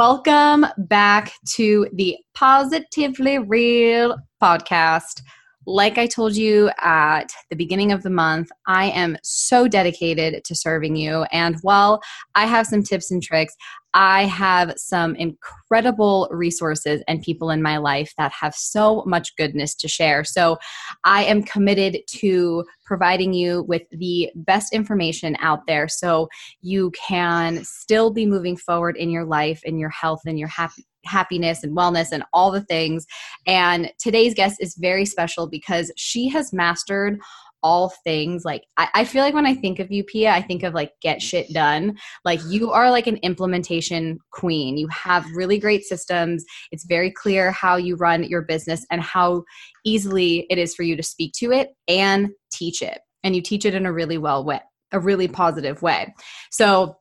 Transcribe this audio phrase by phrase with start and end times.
[0.00, 5.20] Welcome back to the Positively Real podcast.
[5.66, 10.54] Like I told you at the beginning of the month, I am so dedicated to
[10.54, 11.24] serving you.
[11.32, 12.00] And while
[12.34, 13.54] I have some tips and tricks,
[13.92, 19.74] I have some incredible resources and people in my life that have so much goodness
[19.76, 20.24] to share.
[20.24, 20.58] So
[21.04, 26.28] I am committed to providing you with the best information out there so
[26.62, 30.86] you can still be moving forward in your life, in your health, and your happy
[31.04, 33.06] happiness and wellness and all the things.
[33.46, 37.18] And today's guest is very special because she has mastered
[37.62, 38.44] all things.
[38.44, 40.92] Like I, I, feel like when i think of you pia i think of like
[41.02, 41.98] get shit done.
[42.24, 44.78] Like you are like an implementation queen.
[44.78, 46.44] You have really great systems.
[46.72, 49.44] It's very clear how you run your business and how
[49.84, 53.00] easily it is for you to speak to it and teach it.
[53.22, 54.60] And you teach it in a really well way
[54.92, 56.12] a really positive way.
[56.50, 56.96] So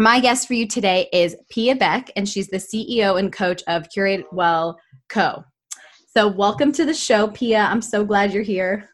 [0.00, 3.86] my guest for you today is Pia Beck, and she's the CEO and coach of
[3.90, 5.44] Curate Well Co.
[6.16, 7.58] So, welcome to the show, Pia.
[7.58, 8.88] I'm so glad you're here.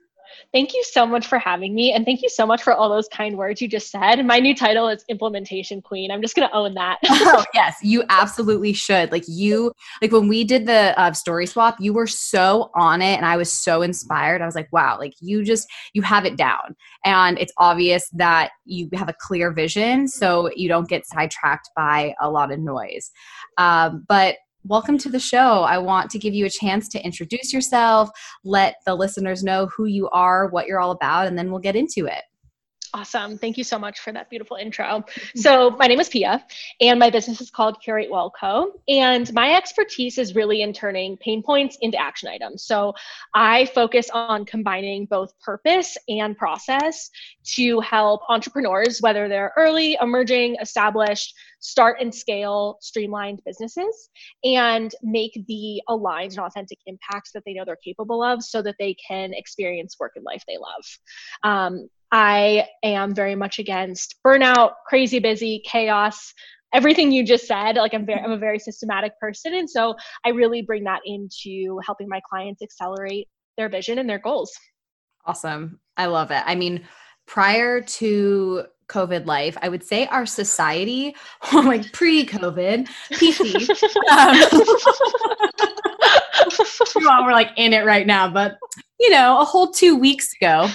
[0.52, 1.92] Thank you so much for having me.
[1.92, 4.24] And thank you so much for all those kind words you just said.
[4.24, 6.10] My new title is Implementation Queen.
[6.10, 6.98] I'm just going to own that.
[7.08, 9.12] oh, yes, you absolutely should.
[9.12, 13.16] Like, you, like when we did the uh, story swap, you were so on it.
[13.16, 14.42] And I was so inspired.
[14.42, 16.76] I was like, wow, like you just, you have it down.
[17.04, 20.08] And it's obvious that you have a clear vision.
[20.08, 23.10] So you don't get sidetracked by a lot of noise.
[23.58, 24.36] Um, but
[24.68, 25.62] welcome to the show.
[25.62, 28.10] I want to give you a chance to introduce yourself,
[28.44, 31.76] let the listeners know who you are, what you're all about, and then we'll get
[31.76, 32.22] into it.
[32.96, 33.36] Awesome.
[33.36, 35.04] Thank you so much for that beautiful intro.
[35.34, 36.42] So, my name is Pia,
[36.80, 38.72] and my business is called Curate Well Co.
[38.88, 42.64] And my expertise is really in turning pain points into action items.
[42.64, 42.94] So,
[43.34, 47.10] I focus on combining both purpose and process
[47.56, 54.08] to help entrepreneurs, whether they're early, emerging, established, start and scale streamlined businesses
[54.44, 58.76] and make the aligned and authentic impacts that they know they're capable of so that
[58.78, 60.98] they can experience work and life they love.
[61.42, 66.32] Um, I am very much against burnout, crazy busy, chaos,
[66.72, 67.76] everything you just said.
[67.76, 69.94] Like I'm very, I'm a very systematic person, and so
[70.24, 74.52] I really bring that into helping my clients accelerate their vision and their goals.
[75.24, 76.42] Awesome, I love it.
[76.46, 76.86] I mean,
[77.26, 81.14] prior to COVID life, I would say our society,
[81.52, 83.68] like pre-COVID, PC.
[86.96, 88.56] um, we're like in it right now, but
[89.00, 90.68] you know, a whole two weeks ago,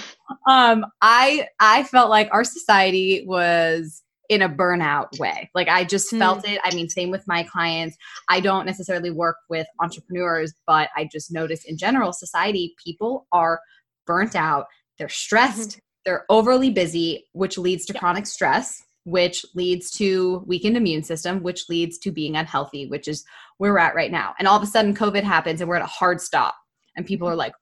[0.46, 5.50] um, I I felt like our society was in a burnout way.
[5.54, 6.18] Like I just hmm.
[6.18, 6.54] felt mm.
[6.54, 6.60] it.
[6.64, 7.96] I mean, same with my clients.
[8.28, 13.60] I don't necessarily work with entrepreneurs, but I just notice in general, society, people are
[14.06, 14.66] burnt out.
[14.98, 15.70] They're stressed.
[15.70, 15.78] Mm-hmm.
[16.06, 21.68] They're overly busy, which leads to chronic stress, which leads to weakened immune system, which
[21.68, 23.24] leads to being unhealthy, which is
[23.58, 24.34] where we're at right now.
[24.38, 26.56] And all of a sudden, COVID happens, and we're at a hard stop,
[26.96, 27.52] and people are like,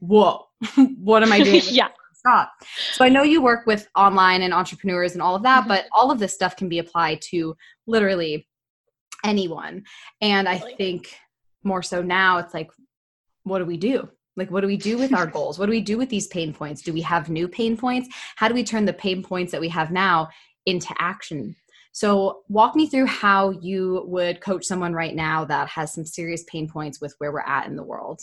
[0.00, 0.44] "Whoa,
[0.98, 1.88] what am I doing?" yeah
[2.92, 5.68] So I know you work with online and entrepreneurs and all of that, mm-hmm.
[5.68, 7.56] but all of this stuff can be applied to
[7.86, 8.46] literally
[9.24, 9.84] anyone.
[10.20, 11.14] And I think
[11.64, 12.70] more so now it's like,
[13.44, 14.08] what do we do?
[14.36, 15.58] Like, what do we do with our goals?
[15.58, 16.82] What do we do with these pain points?
[16.82, 18.08] Do we have new pain points?
[18.36, 20.28] How do we turn the pain points that we have now
[20.66, 21.56] into action?
[21.92, 26.44] So, walk me through how you would coach someone right now that has some serious
[26.44, 28.20] pain points with where we're at in the world.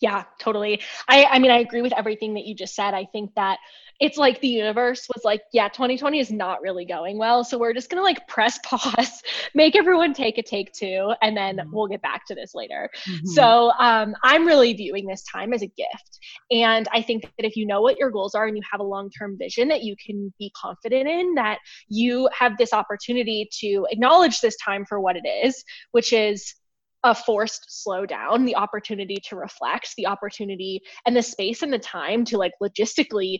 [0.00, 0.80] Yeah, totally.
[1.08, 2.94] I I mean I agree with everything that you just said.
[2.94, 3.58] I think that
[4.00, 7.72] it's like the universe was like, yeah, 2020 is not really going well, so we're
[7.72, 9.22] just going to like press pause,
[9.54, 11.70] make everyone take a take two and then mm-hmm.
[11.72, 12.88] we'll get back to this later.
[13.08, 13.26] Mm-hmm.
[13.26, 16.18] So, um I'm really viewing this time as a gift.
[16.50, 18.84] And I think that if you know what your goals are and you have a
[18.84, 21.58] long-term vision that you can be confident in that
[21.88, 26.54] you have this opportunity to acknowledge this time for what it is, which is
[27.04, 32.24] a forced slowdown, the opportunity to reflect, the opportunity and the space and the time
[32.24, 33.38] to like logistically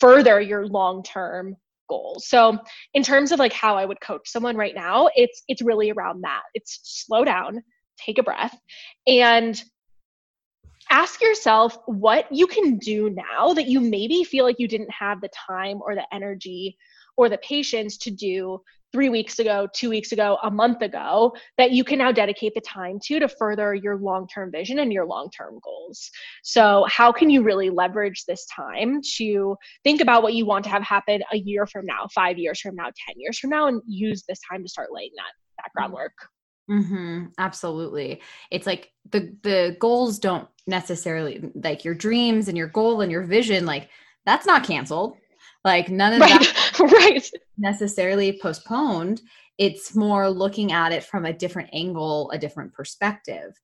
[0.00, 1.56] further your long-term
[1.88, 2.28] goals.
[2.28, 2.58] So
[2.94, 6.22] in terms of like how I would coach someone right now, it's it's really around
[6.22, 6.42] that.
[6.54, 7.62] It's slow down,
[7.98, 8.56] take a breath
[9.06, 9.60] and
[10.90, 15.20] ask yourself what you can do now that you maybe feel like you didn't have
[15.20, 16.76] the time or the energy
[17.16, 18.60] or the patience to do
[18.92, 22.60] three weeks ago, two weeks ago, a month ago that you can now dedicate the
[22.60, 26.10] time to to further your long term vision and your long term goals.
[26.42, 30.70] So, how can you really leverage this time to think about what you want to
[30.70, 33.82] have happen a year from now, five years from now, 10 years from now, and
[33.86, 35.32] use this time to start laying that,
[35.62, 36.14] that groundwork?
[36.70, 38.22] Mm-hmm, absolutely.
[38.50, 43.22] It's like the the goals don't necessarily like your dreams and your goal and your
[43.22, 43.88] vision like
[44.24, 45.16] that's not canceled.
[45.64, 46.40] Like none of right.
[46.40, 47.30] that right.
[47.56, 49.20] necessarily postponed.
[49.58, 53.54] It's more looking at it from a different angle, a different perspective.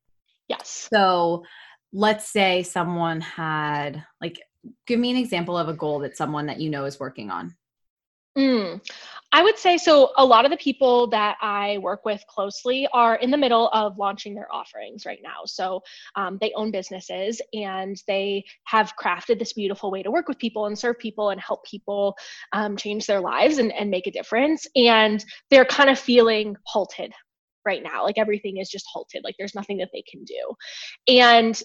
[0.49, 0.89] Yes.
[0.91, 1.45] So
[1.93, 4.41] let's say someone had like
[4.87, 7.55] give me an example of a goal that someone that you know is working on.
[8.37, 8.81] Mm.
[9.35, 10.13] I would say so.
[10.19, 13.97] A lot of the people that I work with closely are in the middle of
[13.97, 15.41] launching their offerings right now.
[15.47, 15.83] So
[16.17, 20.67] um, they own businesses and they have crafted this beautiful way to work with people
[20.67, 22.15] and serve people and help people
[22.53, 24.67] um, change their lives and, and make a difference.
[24.77, 27.13] And they're kind of feeling halted
[27.65, 28.05] right now.
[28.05, 30.55] Like everything is just halted, like there's nothing that they can do.
[31.09, 31.61] And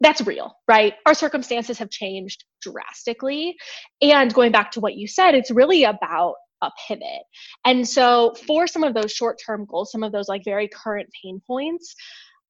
[0.00, 0.94] that's real, right?
[1.06, 3.56] Our circumstances have changed drastically.
[4.02, 7.22] And going back to what you said, it's really about a pivot.
[7.64, 11.40] And so for some of those short-term goals, some of those like very current pain
[11.46, 11.94] points,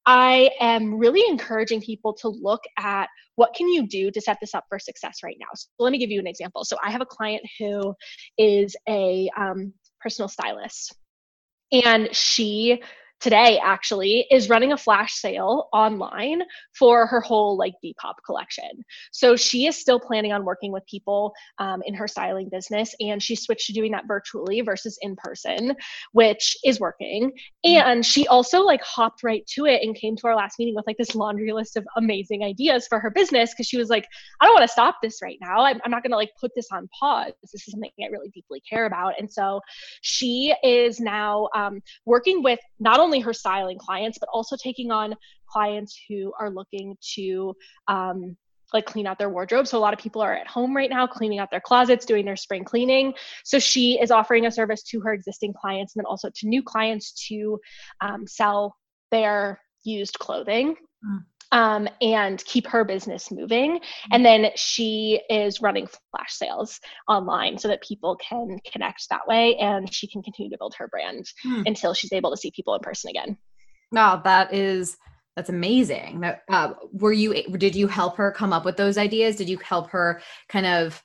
[0.06, 4.54] I am really encouraging people to look at what can you do to set this
[4.54, 5.48] up for success right now.
[5.54, 6.64] So let me give you an example.
[6.64, 7.94] So I have a client who
[8.38, 10.96] is a um, personal stylist,
[11.70, 12.82] and she
[13.20, 16.42] today actually is running a flash sale online
[16.78, 18.84] for her whole like Depop collection.
[19.12, 23.22] So she is still planning on working with people um, in her styling business, and
[23.22, 25.74] she switched to doing that virtually versus in person,
[26.12, 27.32] which is working.
[27.66, 27.88] Mm-hmm.
[27.88, 30.86] And she also like hopped right to it and came to our last meeting with
[30.86, 34.06] like this laundry list of amazing ideas for her business because she was like,
[34.40, 35.64] I don't want to stop this right now.
[35.64, 37.32] I'm, I'm not going to like put this on pause.
[37.42, 39.14] This is something I really deeply care about.
[39.18, 39.60] And so
[40.02, 44.90] she is now um, working with not only only her styling clients, but also taking
[44.90, 45.14] on
[45.48, 47.56] clients who are looking to
[47.88, 48.36] um,
[48.74, 49.66] like clean out their wardrobe.
[49.66, 52.26] So a lot of people are at home right now cleaning out their closets, doing
[52.26, 53.14] their spring cleaning.
[53.44, 56.62] So she is offering a service to her existing clients and then also to new
[56.62, 57.58] clients to
[58.02, 58.76] um, sell
[59.10, 60.76] their used clothing.
[61.02, 63.76] Mm um, and keep her business moving.
[63.76, 64.12] Mm-hmm.
[64.12, 69.56] And then she is running flash sales online so that people can connect that way
[69.56, 71.62] and she can continue to build her brand hmm.
[71.66, 73.36] until she's able to see people in person again.
[73.92, 74.96] Wow, that is
[75.36, 76.20] that's amazing.
[76.20, 79.36] That uh, were you did you help her come up with those ideas?
[79.36, 81.02] Did you help her kind of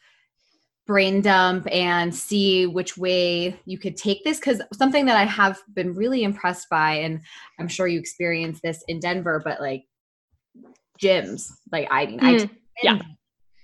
[0.85, 5.61] brain dump and see which way you could take this because something that i have
[5.73, 7.21] been really impressed by and
[7.57, 9.85] i'm sure you experienced this in denver but like
[11.03, 12.49] gyms like I mean mm, I
[12.81, 12.99] yeah.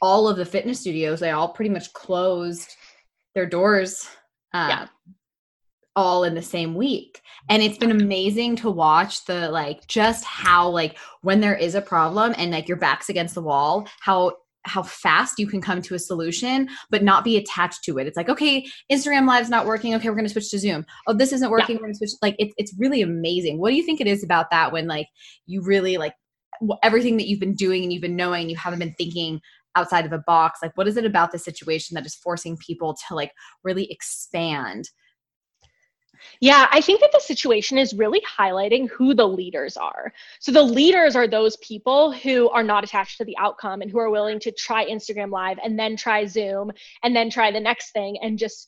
[0.02, 1.20] all of the fitness studios.
[1.20, 2.76] They all pretty much closed
[3.36, 4.08] their doors
[4.54, 4.88] uh, yeah.
[5.96, 7.22] all in the same week.
[7.50, 11.82] And it's been amazing to watch the like just how like when there is a
[11.82, 14.34] problem and like your back's against the wall how
[14.66, 18.08] how fast you can come to a solution but not be attached to it.
[18.08, 19.96] It's like okay instagram live's not working.
[19.96, 20.86] Okay we're going to switch to zoom.
[21.08, 21.76] Oh this isn't working.
[21.76, 21.82] Yeah.
[21.82, 23.60] we're going to switch like it, it's really amazing.
[23.60, 25.08] What do you think it is about that when like
[25.48, 26.14] you really like
[26.84, 29.40] everything that you've been doing and you've been knowing you haven't been thinking
[29.76, 32.96] outside of a box like what is it about the situation that is forcing people
[33.08, 33.32] to like
[33.64, 34.90] really expand
[36.42, 40.14] yeah, I think that the situation is really highlighting who the leaders are.
[40.40, 44.00] So the leaders are those people who are not attached to the outcome and who
[44.00, 46.72] are willing to try Instagram Live and then try Zoom
[47.04, 48.68] and then try the next thing and just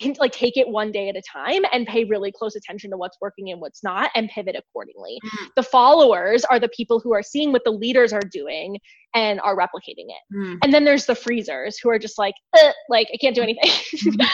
[0.00, 2.96] can like take it one day at a time and pay really close attention to
[2.96, 5.18] what's working and what's not and pivot accordingly.
[5.24, 5.48] Mm.
[5.56, 8.78] The followers are the people who are seeing what the leaders are doing
[9.14, 10.34] and are replicating it.
[10.34, 10.58] Mm.
[10.62, 13.70] And then there's the freezers who are just like, uh, like I can't do anything,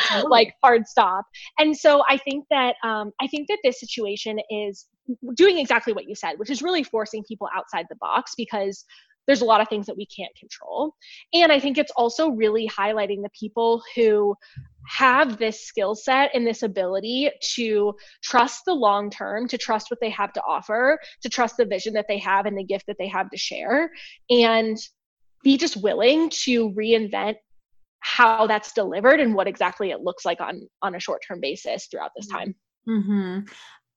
[0.28, 1.24] like hard stop.
[1.58, 4.86] And so I think that um, I think that this situation is
[5.34, 8.84] doing exactly what you said, which is really forcing people outside the box because
[9.26, 10.94] there's a lot of things that we can't control.
[11.32, 14.34] And I think it's also really highlighting the people who
[14.86, 20.00] have this skill set and this ability to trust the long term, to trust what
[20.00, 22.96] they have to offer, to trust the vision that they have and the gift that
[22.98, 23.90] they have to share,
[24.30, 24.76] and
[25.42, 27.36] be just willing to reinvent
[28.00, 31.86] how that's delivered and what exactly it looks like on on a short term basis
[31.86, 32.54] throughout this time.
[32.88, 33.40] Mm-hmm.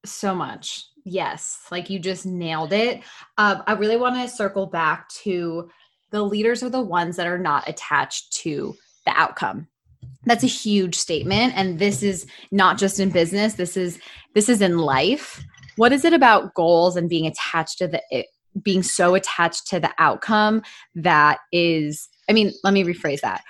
[0.06, 1.60] So much, yes.
[1.72, 3.01] Like you just nailed it.
[3.38, 5.70] Um, I really want to circle back to
[6.12, 8.75] the leaders are the ones that are not attached to
[9.06, 9.67] the outcome
[10.29, 14.00] that's a huge statement and this is not just in business this is
[14.38, 15.43] this is in life.
[15.77, 18.27] What is it about goals and being attached to the it,
[18.63, 20.62] being so attached to the outcome
[20.96, 23.43] that is i mean let me rephrase that.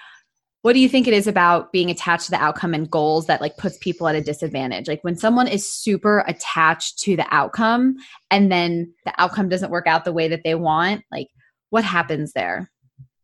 [0.61, 3.41] What do you think it is about being attached to the outcome and goals that
[3.41, 4.87] like puts people at a disadvantage?
[4.87, 7.95] Like when someone is super attached to the outcome
[8.31, 11.27] and then the outcome doesn't work out the way that they want like
[11.69, 12.71] what happens there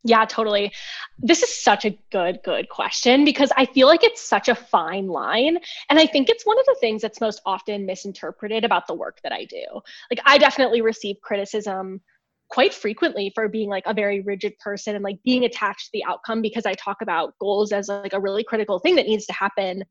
[0.03, 0.73] yeah, totally.
[1.17, 5.07] This is such a good, good question because I feel like it's such a fine
[5.07, 5.57] line.
[5.89, 9.19] And I think it's one of the things that's most often misinterpreted about the work
[9.23, 9.63] that I do.
[10.11, 12.01] Like, I definitely receive criticism
[12.49, 16.03] quite frequently for being like a very rigid person and like being attached to the
[16.03, 19.33] outcome because I talk about goals as like a really critical thing that needs to
[19.33, 19.83] happen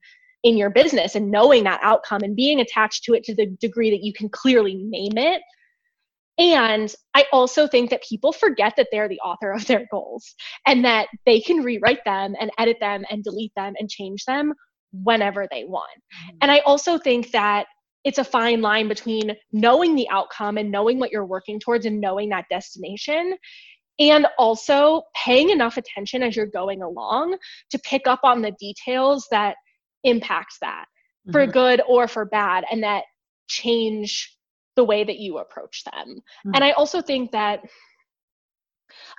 [0.43, 3.91] in your business and knowing that outcome and being attached to it to the degree
[3.91, 5.43] that you can clearly name it
[6.39, 10.35] and I also think that people forget that they're the author of their goals
[10.67, 14.55] and that they can rewrite them and edit them and delete them and change them
[14.93, 15.91] whenever they want.
[15.97, 16.37] Mm-hmm.
[16.43, 17.67] And I also think that
[18.05, 22.01] it's a fine line between knowing the outcome and knowing what you're working towards and
[22.01, 23.37] knowing that destination
[23.99, 27.37] and also paying enough attention as you're going along
[27.71, 29.57] to pick up on the details that
[30.03, 31.33] impact that mm-hmm.
[31.33, 33.05] for good or for bad and that
[33.49, 34.37] change
[34.77, 36.17] the way that you approach them.
[36.17, 36.51] Mm-hmm.
[36.55, 37.61] And I also think that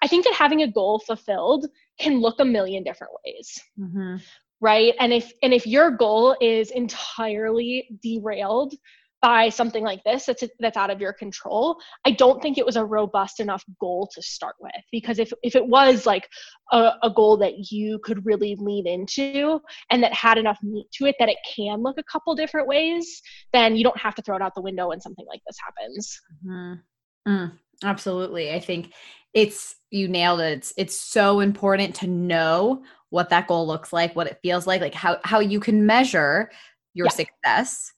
[0.01, 1.67] I think that having a goal fulfilled
[1.99, 3.59] can look a million different ways.
[3.79, 4.17] Mm-hmm.
[4.61, 4.93] Right?
[4.99, 8.73] And if and if your goal is entirely derailed
[9.23, 12.75] by something like this that's that's out of your control i don't think it was
[12.75, 14.71] a robust enough goal to start with.
[14.91, 16.27] Because if if it was like
[16.71, 21.05] a, a, goal that you could really lean into and that had enough meat to
[21.05, 24.35] it that it can look a couple different ways then you don't have to throw
[24.35, 26.21] it out the window when something like this happens.
[26.45, 27.31] Mm-hmm.
[27.31, 27.51] mm,
[27.83, 28.53] absolutely.
[28.53, 28.93] I think
[29.33, 30.57] it's you nailed it.
[30.57, 34.81] It's, it's so important to know what that goal looks like what it feels like
[34.81, 36.49] like how how you can measure
[36.95, 37.11] your yeah.
[37.11, 37.93] success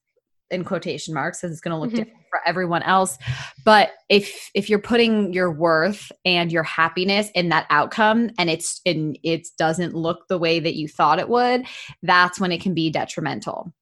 [0.51, 1.97] in quotation marks because it's going to look mm-hmm.
[1.97, 3.17] different for everyone else.
[3.63, 8.81] But if if you're putting your worth and your happiness in that outcome and it's
[8.85, 11.65] and it doesn't look the way that you thought it would
[12.03, 13.73] that's when it can be detrimental.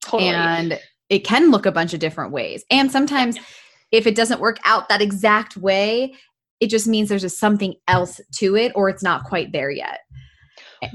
[0.00, 0.30] Totally.
[0.30, 2.64] and it can look a bunch of different ways.
[2.70, 3.36] And sometimes
[3.90, 6.14] if it doesn't work out that exact way
[6.60, 10.00] it just means there's just something else to it or it's not quite there yet.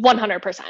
[0.03, 0.61] 100%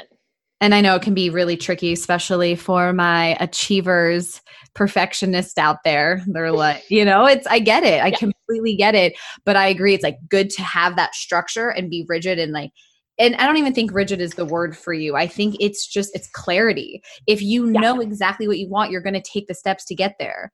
[0.64, 4.40] and I know it can be really tricky, especially for my achievers,
[4.72, 6.22] perfectionists out there.
[6.26, 8.02] They're like, you know, it's, I get it.
[8.02, 8.16] I yeah.
[8.16, 9.12] completely get it.
[9.44, 9.92] But I agree.
[9.92, 12.70] It's like good to have that structure and be rigid and like,
[13.18, 15.16] and I don't even think rigid is the word for you.
[15.16, 17.02] I think it's just, it's clarity.
[17.26, 17.80] If you yeah.
[17.80, 20.50] know exactly what you want, you're going to take the steps to get there.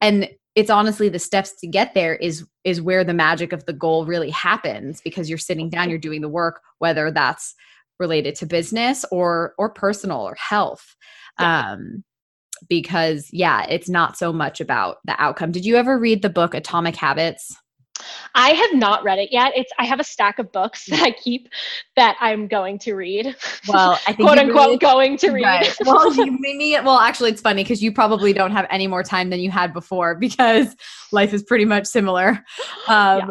[0.00, 3.72] And it's honestly the steps to get there is is where the magic of the
[3.72, 7.54] goal really happens because you're sitting down you're doing the work whether that's
[7.98, 10.96] related to business or or personal or health
[11.38, 11.72] yeah.
[11.72, 12.04] um
[12.68, 16.54] because yeah it's not so much about the outcome did you ever read the book
[16.54, 17.56] atomic habits
[18.34, 19.52] I have not read it yet.
[19.54, 21.48] It's I have a stack of books that I keep
[21.96, 23.36] that I'm going to read.
[23.68, 25.42] Well, I think quote unquote really, going to read.
[25.42, 25.76] Right.
[25.84, 26.38] Well, you
[26.84, 29.72] well, actually it's funny because you probably don't have any more time than you had
[29.72, 30.74] before because
[31.12, 32.44] life is pretty much similar.
[32.88, 33.28] Um, yeah.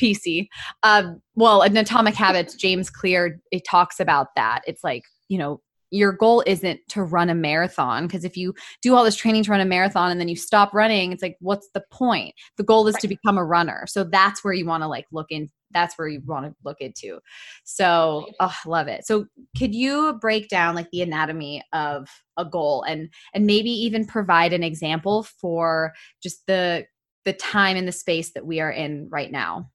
[0.00, 0.48] PC.
[0.82, 4.62] Um, well, in Atomic Habits, James Clear it talks about that.
[4.66, 5.60] It's like you know
[5.94, 9.50] your goal isn't to run a marathon because if you do all this training to
[9.52, 12.86] run a marathon and then you stop running it's like what's the point the goal
[12.88, 13.00] is right.
[13.00, 16.08] to become a runner so that's where you want to like look in that's where
[16.08, 17.18] you want to look into
[17.64, 19.26] so oh, love it so
[19.56, 24.52] could you break down like the anatomy of a goal and and maybe even provide
[24.52, 26.84] an example for just the
[27.24, 29.70] the time and the space that we are in right now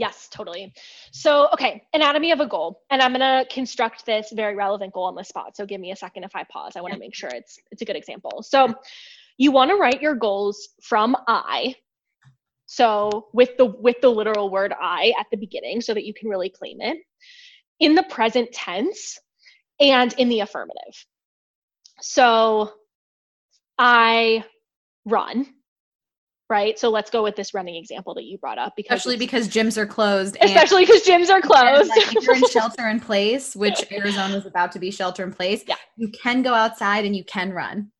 [0.00, 0.72] Yes, totally.
[1.12, 5.14] So, okay, anatomy of a goal, and I'm gonna construct this very relevant goal on
[5.14, 5.58] the spot.
[5.58, 6.72] So, give me a second if I pause.
[6.74, 8.42] I want to make sure it's it's a good example.
[8.42, 8.74] So,
[9.36, 11.74] you want to write your goals from I.
[12.64, 16.30] So, with the with the literal word I at the beginning, so that you can
[16.30, 16.96] really claim it
[17.78, 19.18] in the present tense
[19.80, 21.04] and in the affirmative.
[22.00, 22.72] So,
[23.78, 24.44] I
[25.04, 25.46] run
[26.50, 26.78] right?
[26.78, 29.78] So let's go with this running example that you brought up because especially because gyms
[29.78, 30.36] are closed.
[30.40, 31.88] Especially because gyms are closed.
[31.88, 35.32] Like if you're in shelter in place, which Arizona is about to be shelter in
[35.32, 35.76] place, yeah.
[35.96, 37.90] you can go outside and you can run.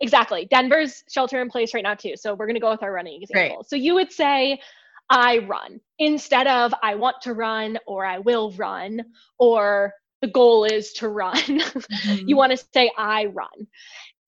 [0.00, 0.46] Exactly.
[0.50, 2.14] Denver's shelter in place right now too.
[2.16, 3.58] So we're gonna go with our running example.
[3.58, 3.68] Great.
[3.68, 4.60] So you would say
[5.08, 9.02] I run instead of I want to run or I will run
[9.38, 11.36] or the goal is to run.
[12.00, 12.28] Mm-hmm.
[12.28, 13.66] you want to say I run.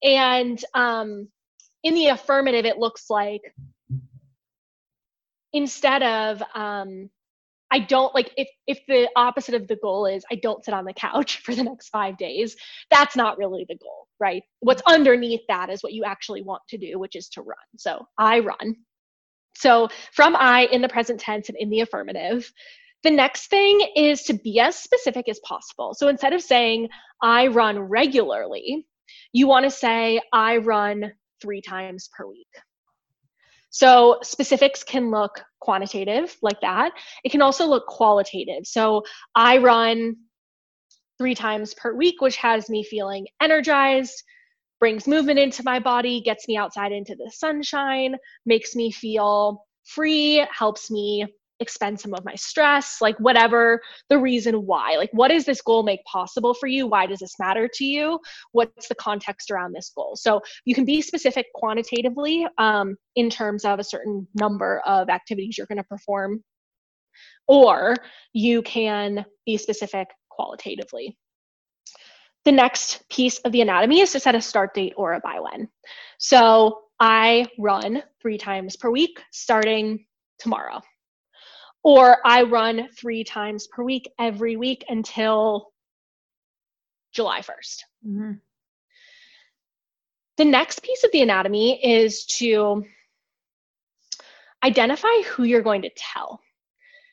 [0.02, 1.28] And um,
[1.82, 3.40] in the affirmative, it looks like
[5.52, 7.11] instead of um,
[7.73, 10.85] I don't like if if the opposite of the goal is I don't sit on
[10.87, 12.56] the couch for the next 5 days,
[12.90, 14.42] that's not really the goal, right?
[14.61, 17.59] What's underneath that is what you actually want to do, which is to run.
[17.78, 18.76] So, I run.
[19.56, 22.50] So, from I in the present tense and in the affirmative,
[23.04, 25.94] The next thing is to be as specific as possible.
[25.94, 26.90] So instead of saying,
[27.23, 28.87] I run regularly,
[29.32, 32.49] you want to say, I run three times per week.
[33.72, 36.92] So specifics can look quantitative like that.
[37.24, 38.64] It can also look qualitative.
[38.66, 39.02] So
[39.34, 40.16] I run
[41.18, 44.22] three times per week, which has me feeling energized,
[44.78, 48.14] brings movement into my body, gets me outside into the sunshine,
[48.44, 51.26] makes me feel free, helps me
[51.61, 54.97] expend some of my stress, like whatever the reason why.
[54.97, 56.87] Like, what does this goal make possible for you?
[56.87, 58.18] Why does this matter to you?
[58.52, 60.16] What's the context around this goal?
[60.16, 65.56] So, you can be specific quantitatively um, in terms of a certain number of activities
[65.56, 66.42] you're going to perform,
[67.47, 67.97] or
[68.32, 71.16] you can be specific qualitatively.
[72.44, 75.38] The next piece of the anatomy is to set a start date or a by
[75.40, 75.68] when.
[76.18, 80.06] So, I run three times per week starting
[80.38, 80.80] tomorrow
[81.82, 85.72] or I run three times per week every week until
[87.12, 87.78] July 1st.
[88.06, 88.32] Mm-hmm.
[90.38, 92.84] The next piece of the anatomy is to
[94.64, 96.40] identify who you're going to tell.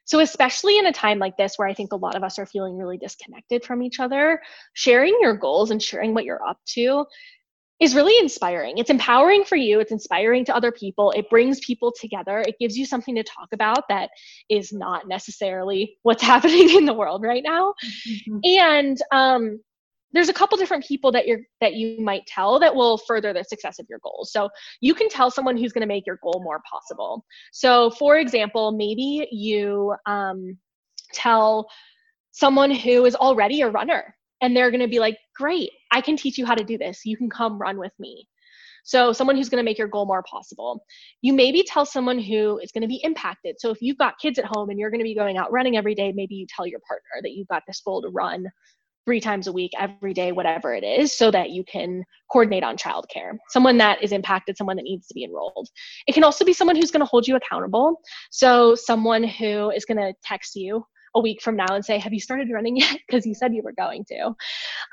[0.05, 2.45] So, especially in a time like this where I think a lot of us are
[2.45, 4.41] feeling really disconnected from each other,
[4.73, 7.05] sharing your goals and sharing what you're up to
[7.79, 8.77] is really inspiring.
[8.77, 11.11] It's empowering for you, it's inspiring to other people.
[11.11, 12.39] It brings people together.
[12.39, 14.09] It gives you something to talk about that
[14.49, 17.73] is not necessarily what's happening in the world right now.
[18.07, 18.39] Mm-hmm.
[18.43, 19.59] And um,
[20.11, 23.43] there's a couple different people that you're that you might tell that will further the
[23.43, 24.31] success of your goals.
[24.31, 24.49] So
[24.81, 27.25] you can tell someone who's going to make your goal more possible.
[27.51, 30.57] So for example, maybe you um,
[31.13, 31.69] tell
[32.31, 36.15] someone who is already a runner and they're going to be like great i can
[36.17, 37.05] teach you how to do this.
[37.05, 38.27] You can come run with me.
[38.83, 40.83] So someone who's going to make your goal more possible.
[41.21, 43.57] You maybe tell someone who is going to be impacted.
[43.59, 45.77] So if you've got kids at home and you're going to be going out running
[45.77, 48.45] every day maybe you tell your partner that you've got this goal to run
[49.05, 52.77] three times a week every day whatever it is so that you can coordinate on
[52.77, 53.37] childcare.
[53.49, 55.67] Someone that is impacted someone that needs to be enrolled.
[56.07, 58.01] It can also be someone who's going to hold you accountable.
[58.31, 60.83] So someone who is going to text you
[61.15, 62.97] a week from now and say, Have you started running yet?
[63.07, 64.33] Because you said you were going to.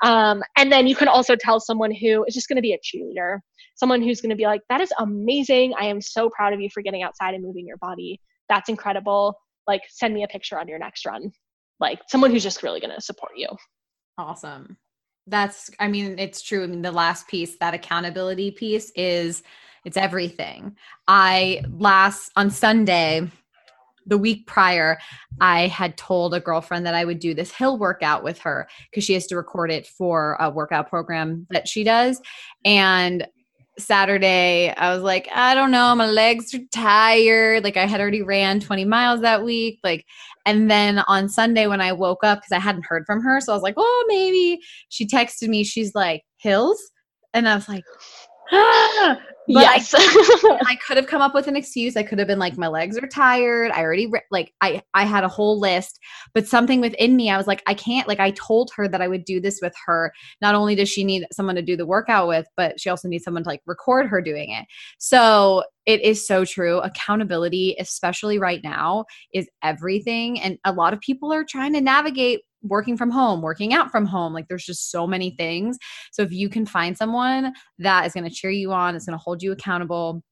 [0.07, 2.79] Um, and then you can also tell someone who is just going to be a
[2.79, 3.39] cheerleader,
[3.75, 5.73] someone who's going to be like, That is amazing.
[5.79, 8.19] I am so proud of you for getting outside and moving your body.
[8.49, 9.37] That's incredible.
[9.67, 11.31] Like, send me a picture on your next run.
[11.79, 13.47] Like, someone who's just really going to support you.
[14.17, 14.77] Awesome.
[15.27, 16.63] That's, I mean, it's true.
[16.63, 19.43] I mean, the last piece, that accountability piece is
[19.87, 20.75] it's everything.
[21.07, 23.29] I last on Sunday,
[24.07, 24.97] the week prior,
[25.39, 29.03] I had told a girlfriend that I would do this hill workout with her because
[29.03, 32.21] she has to record it for a workout program that she does.
[32.65, 33.27] And
[33.77, 37.63] Saturday, I was like, I don't know, my legs are tired.
[37.63, 39.79] Like I had already ran 20 miles that week.
[39.83, 40.05] Like,
[40.45, 43.51] and then on Sunday when I woke up, because I hadn't heard from her, so
[43.51, 45.63] I was like, oh, maybe she texted me.
[45.63, 46.81] She's like, hills,
[47.33, 47.83] and I was like,
[49.47, 49.93] yes.
[49.97, 51.97] I, I, could have come up with an excuse.
[51.97, 53.71] I could have been like, my legs are tired.
[53.71, 55.99] I already re-, like I I had a whole list,
[56.33, 58.07] but something within me, I was like, I can't.
[58.07, 60.13] Like I told her that I would do this with her.
[60.41, 63.23] Not only does she need someone to do the workout with, but she also needs
[63.23, 64.65] someone to like record her doing it.
[64.97, 66.79] So it is so true.
[66.79, 70.39] Accountability, especially right now, is everything.
[70.39, 74.05] And a lot of people are trying to navigate working from home, working out from
[74.05, 74.33] home.
[74.33, 75.77] Like there's just so many things.
[76.11, 79.17] So if you can find someone that is going to cheer you on, is going
[79.17, 80.23] to hold you accountable,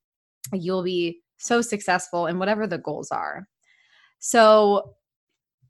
[0.53, 3.47] you'll be so successful in whatever the goals are.
[4.19, 4.95] So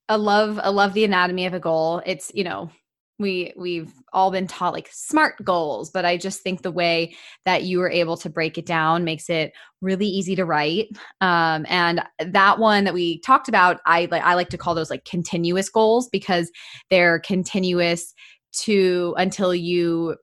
[0.08, 2.02] I love I love the anatomy of a goal.
[2.06, 2.70] It's, you know,
[3.18, 7.64] we we've all been taught like smart goals but i just think the way that
[7.64, 10.88] you were able to break it down makes it really easy to write.
[11.22, 14.90] Um, and that one that we talked about i like i like to call those
[14.90, 16.52] like continuous goals because
[16.90, 18.14] they're continuous
[18.56, 20.16] to until you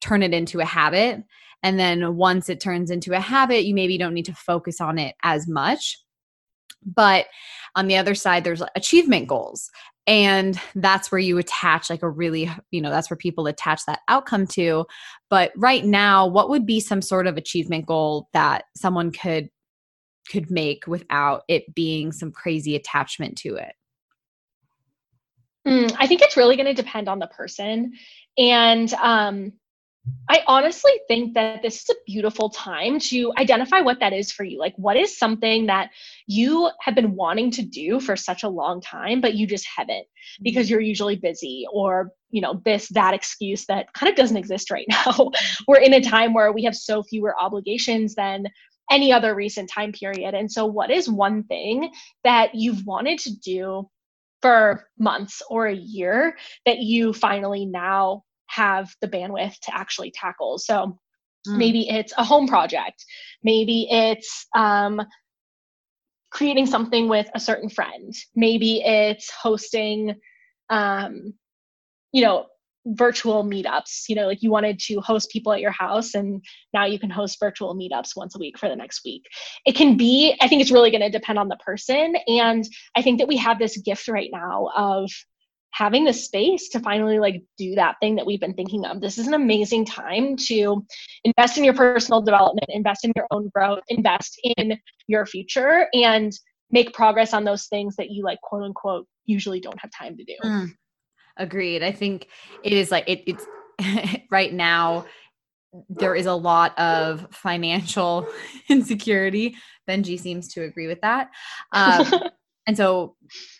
[0.00, 1.22] turn it into a habit.
[1.62, 4.98] And then once it turns into a habit you maybe don't need to focus on
[4.98, 5.98] it as much.
[6.84, 7.26] But
[7.76, 9.70] on the other side there's achievement goals.
[10.08, 14.00] And that's where you attach like a really you know that's where people attach that
[14.08, 14.86] outcome to.
[15.30, 19.50] But right now what would be some sort of achievement goal that someone could
[20.30, 23.74] could make without it being some crazy attachment to it?
[25.66, 27.92] Mm, i think it's really going to depend on the person.
[28.38, 29.52] And um
[30.28, 34.44] I honestly think that this is a beautiful time to identify what that is for
[34.44, 34.58] you.
[34.58, 35.90] Like, what is something that
[36.26, 40.04] you have been wanting to do for such a long time, but you just haven't
[40.04, 40.42] mm-hmm.
[40.42, 44.70] because you're usually busy or, you know, this, that excuse that kind of doesn't exist
[44.70, 45.30] right now.
[45.68, 48.46] We're in a time where we have so fewer obligations than
[48.90, 50.34] any other recent time period.
[50.34, 51.92] And so, what is one thing
[52.24, 53.88] that you've wanted to do
[54.42, 58.22] for months or a year that you finally now
[58.56, 60.58] have the bandwidth to actually tackle.
[60.58, 60.98] So
[61.46, 61.56] mm.
[61.56, 63.04] maybe it's a home project,
[63.42, 65.02] maybe it's um,
[66.30, 70.14] creating something with a certain friend, maybe it's hosting,
[70.70, 71.34] um,
[72.12, 72.46] you know,
[72.88, 74.04] virtual meetups.
[74.08, 76.40] You know like you wanted to host people at your house and
[76.72, 79.24] now you can host virtual meetups once a week for the next week.
[79.66, 82.14] It can be i think it's really going to depend on the person.
[82.28, 82.64] And
[82.94, 85.10] i think that we have this gift right now of
[85.76, 89.18] having the space to finally like do that thing that we've been thinking of this
[89.18, 90.84] is an amazing time to
[91.24, 96.32] invest in your personal development invest in your own growth invest in your future and
[96.70, 100.24] make progress on those things that you like quote unquote usually don't have time to
[100.24, 100.70] do mm.
[101.36, 101.82] Agreed.
[101.82, 102.28] I think
[102.62, 103.46] it is like it, it's
[104.30, 105.04] right now
[105.90, 108.26] there is a lot of financial
[108.68, 109.56] insecurity.
[109.88, 111.30] Benji seems to agree with that.
[111.72, 112.06] Um,
[112.66, 113.16] and so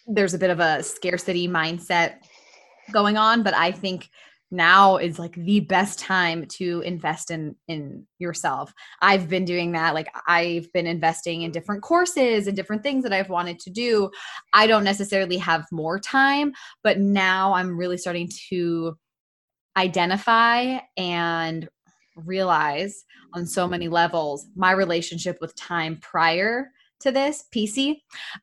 [0.07, 2.17] there's a bit of a scarcity mindset
[2.93, 4.09] going on, but I think
[4.51, 8.73] now is like the best time to invest in in yourself.
[9.03, 13.13] I've been doing that like i've been investing in different courses and different things that
[13.13, 14.11] i've wanted to do.
[14.53, 16.53] I don't necessarily have more time
[16.85, 18.97] but now i'm really starting to
[19.77, 21.69] identify and
[22.15, 27.97] realize on so many levels my relationship with time prior to this pc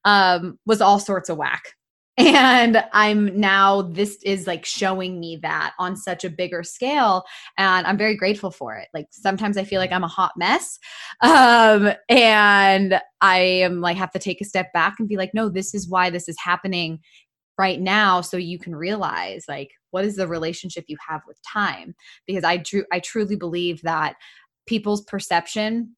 [0.06, 1.64] um, was all sorts of whack.
[2.16, 7.24] And i'm now this is like showing me that on such a bigger scale
[7.58, 8.88] and i'm very grateful for it.
[8.94, 10.78] Like sometimes i feel like i'm a hot mess
[11.22, 15.50] um and i am like have to take a step back and be like no
[15.50, 17.00] this is why this is happening
[17.58, 21.96] right now so you can realize like what is the relationship you have with time.
[22.28, 24.16] Because i drew i truly believe that
[24.66, 25.96] people's perception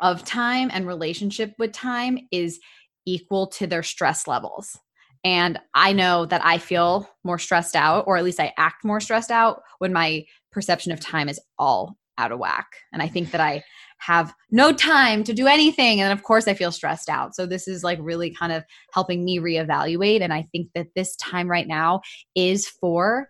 [0.00, 2.60] of time and relationship with time is
[3.06, 4.78] equal to their stress levels
[5.24, 9.00] and I know that I feel more stressed out, or at least I act more
[9.00, 12.66] stressed out when my perception of time is all out of whack.
[12.92, 13.62] And I think that I
[13.98, 16.00] have no time to do anything.
[16.00, 17.34] And of course, I feel stressed out.
[17.34, 20.22] So this is like really kind of helping me reevaluate.
[20.22, 22.00] And I think that this time right now
[22.34, 23.28] is for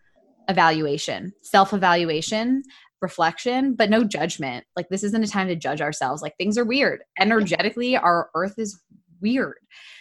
[0.48, 2.62] evaluation, self evaluation,
[3.00, 4.64] reflection, but no judgment.
[4.76, 6.22] Like this isn't a time to judge ourselves.
[6.22, 7.02] Like things are weird.
[7.18, 8.80] Energetically, our earth is
[9.20, 9.56] weird.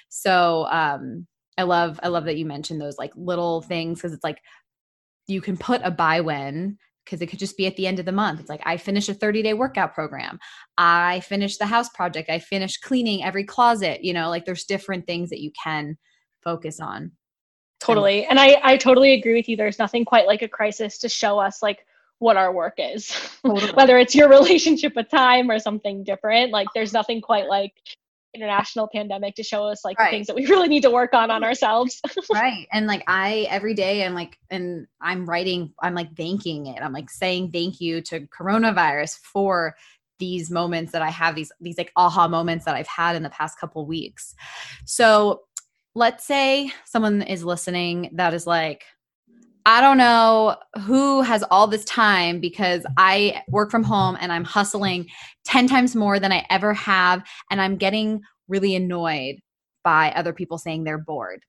[0.09, 4.23] So, um, I love I love that you mentioned those like little things because it's
[4.23, 4.39] like
[5.27, 8.05] you can put a by when because it could just be at the end of
[8.05, 8.39] the month.
[8.39, 10.39] It's like I finished a 30 day workout program.
[10.77, 12.29] I finished the house project.
[12.29, 14.03] I finished cleaning every closet.
[14.03, 15.97] You know, like there's different things that you can
[16.43, 17.11] focus on.
[17.79, 18.25] Totally.
[18.25, 19.55] And I, I totally agree with you.
[19.55, 21.85] There's nothing quite like a crisis to show us like
[22.19, 23.09] what our work is,
[23.45, 23.71] totally.
[23.73, 26.51] whether it's your relationship with time or something different.
[26.51, 27.73] Like there's nothing quite like
[28.33, 30.07] international pandemic to show us like right.
[30.07, 32.01] the things that we really need to work on on ourselves
[32.31, 36.81] right and like i every day i'm like and i'm writing i'm like thanking it
[36.81, 39.75] i'm like saying thank you to coronavirus for
[40.19, 43.29] these moments that i have these these like aha moments that i've had in the
[43.29, 44.35] past couple weeks
[44.85, 45.41] so
[45.95, 48.83] let's say someone is listening that is like
[49.67, 54.45] I don't know who has all this time because I work from home and I'm
[54.45, 55.07] hustling
[55.43, 57.21] 10 times more than I ever have.
[57.51, 59.41] And I'm getting really annoyed
[59.83, 61.43] by other people saying they're bored.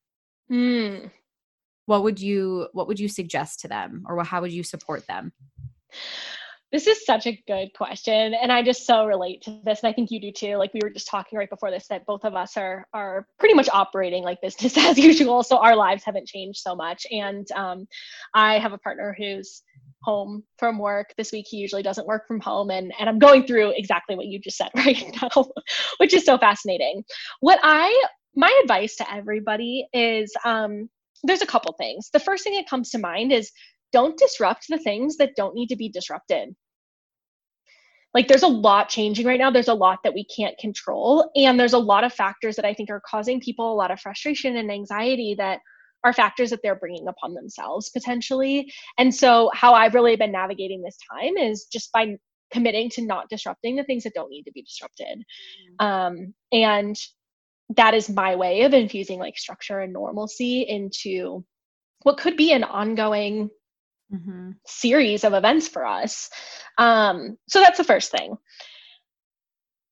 [0.51, 1.13] Mm.
[1.87, 5.33] What would you what would you suggest to them or how would you support them?
[6.71, 8.35] This is such a good question.
[8.35, 9.83] And I just so relate to this.
[9.83, 10.57] And I think you do too.
[10.57, 13.55] Like we were just talking right before this that both of us are are pretty
[13.55, 15.43] much operating like business as usual.
[15.43, 17.07] So our lives haven't changed so much.
[17.11, 17.87] And um,
[18.35, 19.63] I have a partner who's
[20.03, 23.45] home from work this week he usually doesn't work from home and and i'm going
[23.45, 25.45] through exactly what you just said right now
[25.99, 27.03] which is so fascinating
[27.41, 28.05] what i
[28.37, 30.89] my advice to everybody is um
[31.25, 33.51] there's a couple things the first thing that comes to mind is
[33.93, 36.55] don't disrupt the things that don't need to be disrupted.
[38.15, 39.51] Like there's a lot changing right now.
[39.51, 41.31] There's a lot that we can't control.
[41.37, 44.01] And there's a lot of factors that I think are causing people a lot of
[44.01, 45.61] frustration and anxiety that
[46.05, 48.73] are factors that they're bringing upon themselves potentially.
[48.99, 52.17] And so, how I've really been navigating this time is just by
[52.53, 55.19] committing to not disrupting the things that don't need to be disrupted.
[55.81, 55.87] Mm-hmm.
[55.87, 56.97] Um, and
[57.77, 61.45] that is my way of infusing like structure and normalcy into
[62.03, 63.51] what could be an ongoing
[64.13, 64.51] mm-hmm.
[64.67, 66.31] series of events for us.
[66.79, 68.37] Um, so that's the first thing.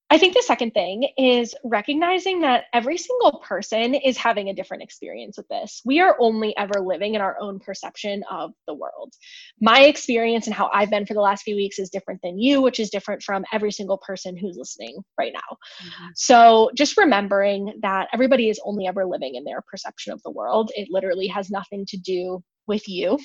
[0.08, 4.84] I think the second thing is recognizing that every single person is having a different
[4.84, 5.82] experience with this.
[5.84, 9.14] We are only ever living in our own perception of the world.
[9.60, 12.62] My experience and how I've been for the last few weeks is different than you,
[12.62, 15.56] which is different from every single person who's listening right now.
[15.84, 16.06] Mm-hmm.
[16.14, 20.70] So just remembering that everybody is only ever living in their perception of the world.
[20.76, 23.18] It literally has nothing to do with you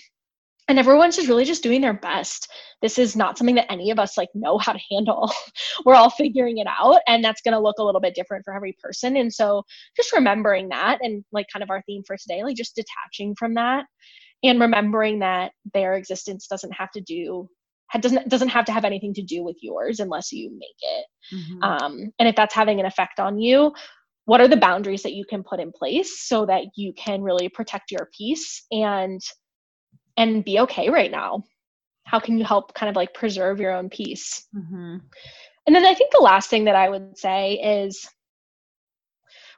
[0.68, 2.50] and everyone's just really just doing their best.
[2.82, 5.32] This is not something that any of us like know how to handle.
[5.86, 8.54] We're all figuring it out and that's going to look a little bit different for
[8.54, 9.64] every person and so
[9.96, 13.56] just remembering that and like kind of our theme for today like just detaching from
[13.56, 13.86] that
[14.44, 17.48] and remembering that their existence doesn't have to do
[18.00, 21.06] doesn't doesn't have to have anything to do with yours unless you make it.
[21.36, 21.64] Mm-hmm.
[21.64, 23.74] um, and if that's having an effect on you
[24.26, 27.50] what are the boundaries that you can put in place so that you can really
[27.50, 29.20] protect your peace and
[30.22, 31.44] and be okay right now
[32.04, 34.98] how can you help kind of like preserve your own peace mm-hmm.
[35.66, 38.08] and then i think the last thing that i would say is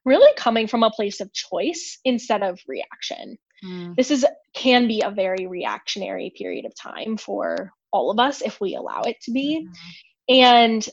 [0.05, 3.95] really coming from a place of choice instead of reaction mm.
[3.95, 8.59] this is can be a very reactionary period of time for all of us if
[8.61, 10.33] we allow it to be mm-hmm.
[10.33, 10.89] and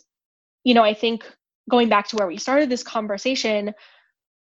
[0.64, 1.24] you know i think
[1.70, 3.72] going back to where we started this conversation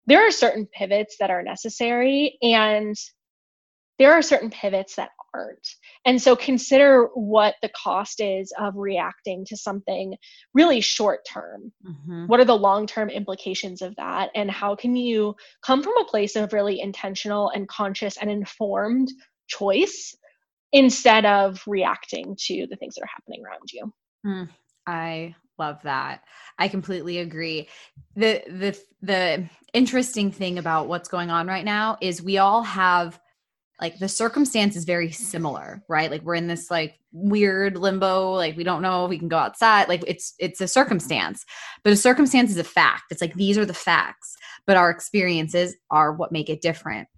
[0.07, 2.97] there are certain pivots that are necessary and
[4.03, 5.77] there are certain pivots that aren't.
[6.05, 10.17] And so consider what the cost is of reacting to something
[10.55, 11.73] really short term.
[11.87, 12.27] Mm-hmm.
[12.27, 14.31] What are the long term implications of that?
[14.35, 19.09] And how can you come from a place of really intentional and conscious and informed
[19.47, 20.17] choice
[20.73, 23.93] instead of reacting to the things that are happening around you?
[24.27, 24.49] Mm,
[24.85, 26.23] I love that.
[26.59, 27.69] I completely agree.
[28.17, 33.21] The the the interesting thing about what's going on right now is we all have
[33.83, 36.11] like the circumstance is very similar right?
[36.11, 39.37] Like we're in this like weird limbo like we don't know if we can go
[39.37, 41.45] outside like it's it's a circumstance
[41.83, 43.05] but a circumstance is a fact.
[43.11, 47.09] It's like these are the facts but our experiences are what make it different.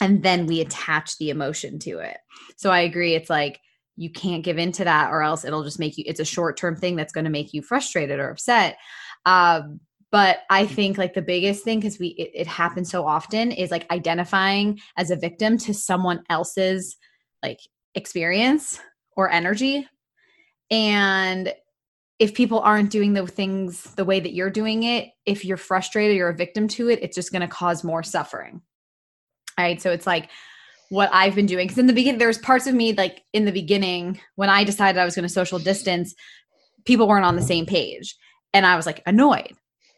[0.00, 2.18] And then we attach the emotion to it.
[2.56, 3.60] So i agree it's like
[3.96, 6.74] you can't give into that or else it'll just make you it's a short term
[6.74, 8.78] thing that's going to make you frustrated or upset.
[9.26, 10.74] Um, but i mm-hmm.
[10.74, 14.78] think like the biggest thing because we it, it, happens so often is like identifying
[14.96, 16.96] as a victim to someone else's
[17.42, 17.60] like
[17.94, 18.80] experience
[19.16, 19.86] or energy.
[20.70, 21.52] And
[22.18, 26.16] if people aren't doing the things the way that you're doing it if you're frustrated
[26.16, 28.60] you're a victim to it it's just going to cause more suffering.
[29.58, 29.80] Right?
[29.80, 30.30] So it's like
[30.90, 33.52] what i've been doing because in the beginning there's parts of me like in the
[33.52, 36.16] beginning when i decided i was going to social distance
[36.84, 38.16] people weren't on the same page.
[38.52, 39.52] And i was like annoyed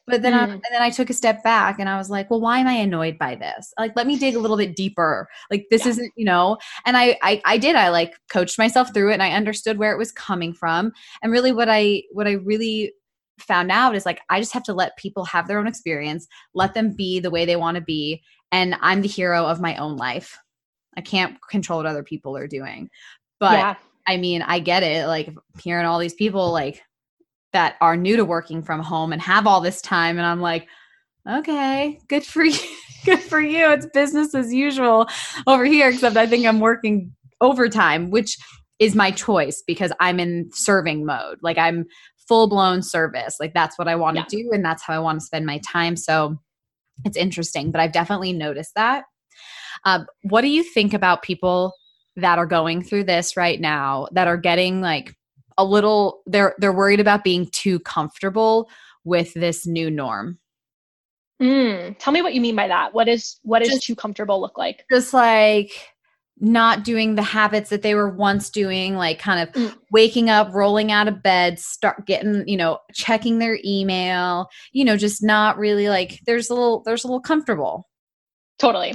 [0.06, 0.36] but then, mm.
[0.36, 2.66] I, and then I took a step back and I was like, well, why am
[2.66, 3.72] I annoyed by this?
[3.78, 5.28] Like, let me dig a little bit deeper.
[5.50, 5.90] Like, this yeah.
[5.90, 6.58] isn't, you know.
[6.84, 7.76] And I, I, I did.
[7.76, 10.92] I like coached myself through it, and I understood where it was coming from.
[11.22, 12.92] And really, what I, what I really
[13.38, 16.74] found out is like, I just have to let people have their own experience, let
[16.74, 19.96] them be the way they want to be, and I'm the hero of my own
[19.96, 20.38] life.
[20.96, 22.90] I can't control what other people are doing,
[23.38, 23.58] but.
[23.58, 23.74] Yeah.
[24.04, 25.06] I mean, I get it.
[25.06, 26.82] Like hearing all these people like
[27.52, 30.18] that are new to working from home and have all this time.
[30.18, 30.66] And i'm like
[31.28, 32.58] okay good for you
[33.04, 33.70] good for you.
[33.70, 35.08] It's business as usual
[35.46, 38.38] over here except i think i'm working overtime which
[38.78, 41.38] is my choice because i'm in serving mode.
[41.42, 41.86] Like i'm
[42.28, 43.36] full blown service.
[43.40, 44.42] Like that's what i want to yeah.
[44.42, 45.96] do and that's how i want to spend my time.
[45.96, 46.36] So
[47.04, 49.04] it's interesting but i've definitely noticed that.
[49.84, 51.72] Um, what do you think about people
[52.16, 55.14] that are going through this right now that are getting like
[55.58, 58.68] a little they're they're worried about being too comfortable
[59.04, 60.38] with this new norm.
[61.40, 62.94] Mm, tell me what you mean by that.
[62.94, 64.84] What is what just, too comfortable look like?
[64.90, 65.72] Just like
[66.38, 69.76] not doing the habits that they were once doing, like kind of mm.
[69.90, 74.96] waking up, rolling out of bed, start getting, you know, checking their email, you know,
[74.96, 77.88] just not really like there's a little there's a little comfortable.
[78.58, 78.94] Totally.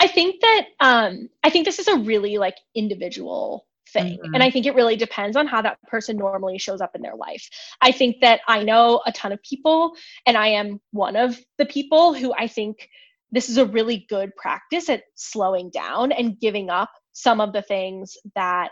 [0.00, 4.18] I think that um I think this is a really like individual thing.
[4.18, 4.34] Mm-hmm.
[4.34, 7.16] And I think it really depends on how that person normally shows up in their
[7.16, 7.48] life.
[7.80, 9.94] I think that I know a ton of people,
[10.26, 12.90] and I am one of the people who I think
[13.32, 17.62] this is a really good practice at slowing down and giving up some of the
[17.62, 18.70] things that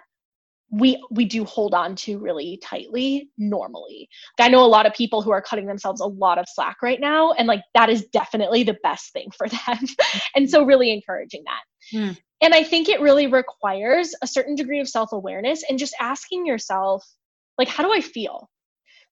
[0.72, 4.08] we we do hold on to really tightly normally.
[4.40, 6.98] I know a lot of people who are cutting themselves a lot of slack right
[6.98, 9.78] now and like that is definitely the best thing for them.
[10.34, 11.96] and so really encouraging that.
[11.96, 12.18] Mm.
[12.42, 17.06] And I think it really requires a certain degree of self-awareness and just asking yourself
[17.58, 18.48] like how do I feel?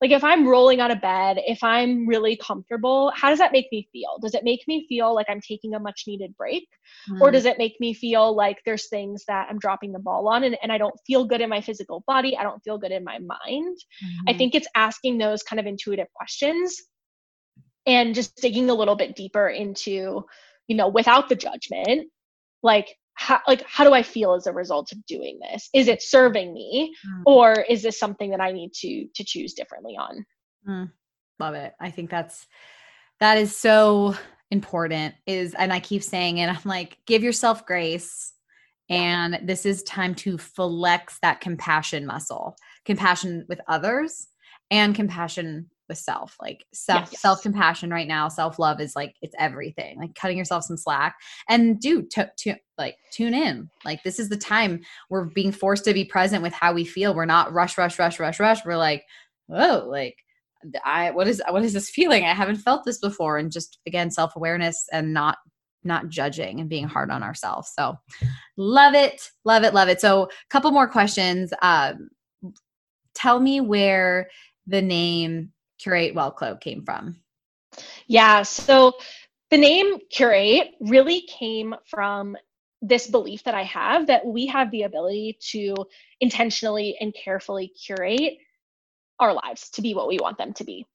[0.01, 3.67] like if i'm rolling out of bed if i'm really comfortable how does that make
[3.71, 6.67] me feel does it make me feel like i'm taking a much needed break
[7.09, 7.21] mm.
[7.21, 10.45] or does it make me feel like there's things that i'm dropping the ball on
[10.45, 13.05] and, and i don't feel good in my physical body i don't feel good in
[13.05, 14.29] my mind mm-hmm.
[14.29, 16.83] i think it's asking those kind of intuitive questions
[17.87, 20.25] and just digging a little bit deeper into
[20.67, 22.09] you know without the judgment
[22.63, 26.03] like how like how do i feel as a result of doing this is it
[26.03, 27.23] serving me mm.
[27.27, 30.25] or is this something that i need to to choose differently on
[30.67, 30.91] mm.
[31.39, 32.47] love it i think that's
[33.21, 34.15] that is so
[34.51, 38.33] important is and i keep saying it i'm like give yourself grace
[38.89, 42.57] and this is time to flex that compassion muscle
[42.87, 44.29] compassion with others
[44.71, 47.21] and compassion with self like self yes.
[47.21, 51.17] self compassion right now self love is like it's everything like cutting yourself some slack.
[51.51, 55.85] And do to, to like tune in like this is the time we're being forced
[55.85, 57.15] to be present with how we feel.
[57.15, 58.65] We're not rush rush rush rush rush.
[58.65, 59.05] We're like
[59.51, 60.17] oh like
[60.85, 62.25] i what is what is this feeling?
[62.25, 63.37] I haven't felt this before.
[63.37, 65.39] And just again self awareness and not
[65.83, 67.73] not judging and being hard on ourselves.
[67.77, 67.97] So
[68.57, 70.01] love it love it love it.
[70.01, 71.53] So a couple more questions.
[71.61, 72.11] Um
[73.15, 74.29] tell me where
[74.67, 77.17] the name Curate Well Club came from?
[78.07, 78.93] Yeah, so
[79.51, 82.37] the name Curate really came from
[82.83, 85.75] this belief that I have that we have the ability to
[86.21, 88.39] intentionally and carefully curate
[89.19, 90.87] our lives to be what we want them to be.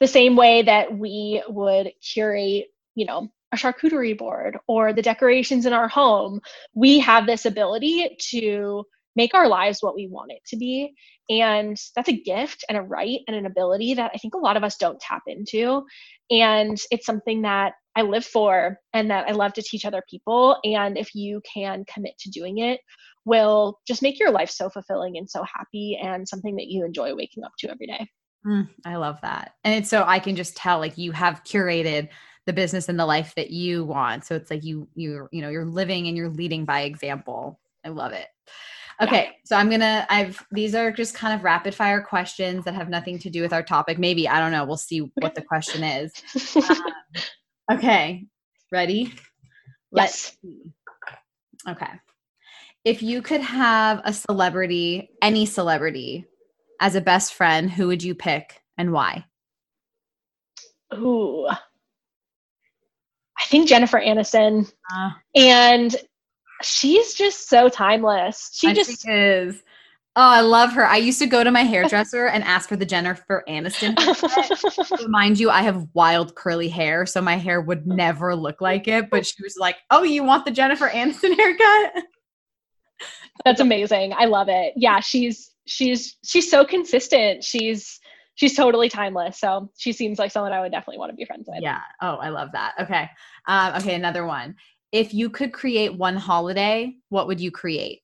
[0.00, 5.66] The same way that we would curate, you know, a charcuterie board or the decorations
[5.66, 6.40] in our home,
[6.74, 8.84] we have this ability to
[9.16, 10.94] make our lives what we want it to be.
[11.28, 14.56] And that's a gift and a right and an ability that I think a lot
[14.56, 15.84] of us don't tap into.
[16.30, 20.58] And it's something that I live for and that I love to teach other people.
[20.64, 22.80] And if you can commit to doing it,
[23.24, 27.14] will just make your life so fulfilling and so happy and something that you enjoy
[27.14, 28.06] waking up to every day.
[28.46, 29.54] Mm, I love that.
[29.64, 32.08] And it's so I can just tell like you have curated
[32.46, 34.24] the business and the life that you want.
[34.24, 37.58] So it's like you you you know, you're living and you're leading by example.
[37.84, 38.26] I love it.
[39.02, 39.30] Okay, yeah.
[39.44, 40.06] so I'm gonna.
[40.08, 43.52] I've these are just kind of rapid fire questions that have nothing to do with
[43.52, 43.98] our topic.
[43.98, 44.64] Maybe I don't know.
[44.64, 46.12] We'll see what the question is.
[46.70, 46.78] um,
[47.72, 48.24] okay,
[48.70, 49.14] ready?
[49.90, 50.54] Let's yes.
[50.54, 50.72] See.
[51.68, 51.90] Okay.
[52.84, 56.26] If you could have a celebrity, any celebrity,
[56.80, 59.24] as a best friend, who would you pick and why?
[60.92, 61.48] Ooh.
[61.48, 64.70] I think Jennifer Aniston.
[64.94, 65.96] Uh, and
[66.64, 68.50] she's just so timeless.
[68.52, 69.62] She I just is.
[70.16, 70.86] Oh, I love her.
[70.86, 73.98] I used to go to my hairdresser and ask for the Jennifer Aniston.
[75.08, 79.10] mind you, I have wild curly hair, so my hair would never look like it.
[79.10, 82.04] But she was like, "Oh, you want the Jennifer Aniston haircut?"
[83.44, 84.12] That's amazing.
[84.16, 84.74] I love it.
[84.76, 87.42] Yeah, she's she's she's so consistent.
[87.42, 87.98] She's
[88.36, 89.40] she's totally timeless.
[89.40, 91.60] So she seems like someone I would definitely want to be friends with.
[91.60, 91.80] Yeah.
[92.00, 92.74] Oh, I love that.
[92.82, 93.10] Okay.
[93.48, 94.54] Um, okay, another one
[94.94, 98.02] if you could create one holiday, what would you create?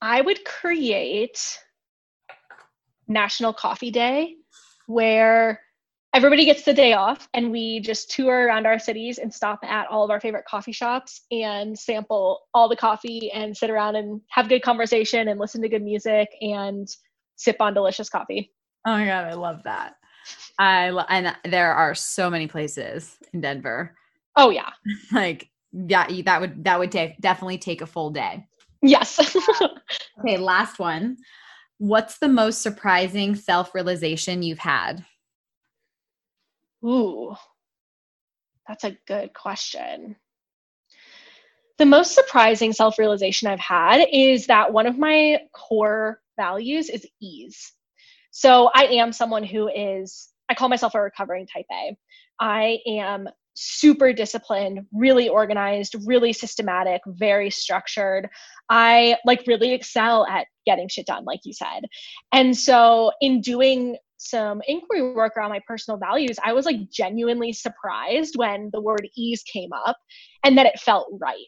[0.00, 1.58] I would create
[3.08, 4.36] National Coffee Day
[4.86, 5.60] where
[6.14, 9.86] everybody gets the day off and we just tour around our cities and stop at
[9.88, 14.22] all of our favorite coffee shops and sample all the coffee and sit around and
[14.30, 16.88] have good conversation and listen to good music and
[17.36, 18.50] sip on delicious coffee.
[18.86, 19.96] Oh my god, I love that.
[20.60, 23.96] I and there are so many places in Denver.
[24.36, 24.68] Oh yeah.
[25.12, 28.46] like yeah, that would that would take definitely take a full day.
[28.82, 29.18] Yes.
[29.36, 29.68] Uh,
[30.20, 31.16] okay, last one.
[31.78, 35.04] What's the most surprising self-realization you've had?
[36.84, 37.34] Ooh.
[38.68, 40.16] That's a good question.
[41.78, 47.72] The most surprising self-realization I've had is that one of my core values is ease.
[48.30, 51.96] So I am someone who is, I call myself a recovering type A.
[52.40, 58.28] I am super disciplined, really organized, really systematic, very structured.
[58.68, 61.84] I like really excel at getting shit done, like you said.
[62.32, 67.52] And so in doing some inquiry work around my personal values, I was like genuinely
[67.52, 69.96] surprised when the word ease came up
[70.44, 71.46] and that it felt right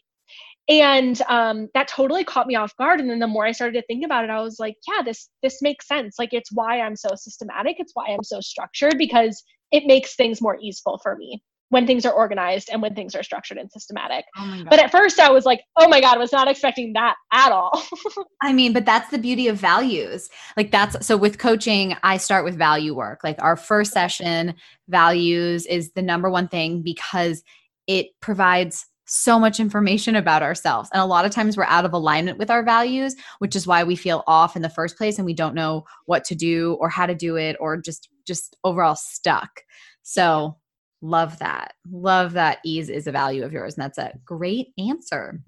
[0.69, 2.99] and um, that totally caught me off guard.
[2.99, 5.29] And then the more i started to think about it i was like yeah this
[5.41, 6.15] this makes sense.
[6.17, 7.77] Like it's why i'm so systematic.
[7.79, 12.05] It's why i'm so structured because it makes things more easeful for me when things
[12.05, 14.25] are organized and when things are structured and systematic.
[14.37, 17.15] Oh but at first i was like oh my god i was not expecting that
[17.31, 17.83] at all.
[18.41, 20.29] I mean but that's the beauty of values.
[20.55, 23.19] Like that's so with coaching i start with value work.
[23.23, 24.55] Like our first session
[24.87, 27.43] values is the number one thing because
[27.87, 30.89] it provides so much information about ourselves.
[30.93, 33.83] And a lot of times we're out of alignment with our values, which is why
[33.83, 36.89] we feel off in the first place and we don't know what to do or
[36.89, 39.61] how to do it or just just overall stuck.
[40.03, 40.57] So,
[41.01, 41.73] love that.
[41.91, 45.41] Love that ease is a value of yours and that's a great answer.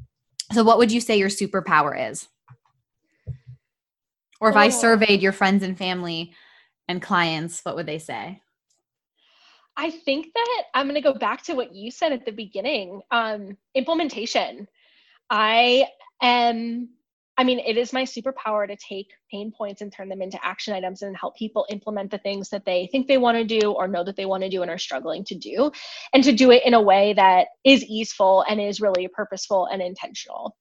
[0.51, 2.27] So what would you say your superpower is?
[4.39, 4.59] Or if oh.
[4.59, 6.33] I surveyed your friends and family
[6.87, 8.41] and clients, what would they say?
[9.77, 13.01] I think that I'm going to go back to what you said at the beginning
[13.11, 14.67] um, implementation.
[15.29, 15.87] I
[16.21, 16.89] am,
[17.37, 20.73] I mean, it is my superpower to take pain points and turn them into action
[20.73, 23.87] items and help people implement the things that they think they want to do or
[23.87, 25.71] know that they want to do and are struggling to do,
[26.13, 29.81] and to do it in a way that is easeful and is really purposeful and
[29.81, 30.55] intentional.